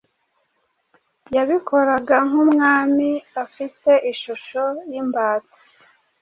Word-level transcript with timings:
yabikoraga 1.35 2.15
nk’umwami 2.27 3.09
afite 3.43 3.91
ishusho 4.11 4.63
y’imbata.” 4.89 5.55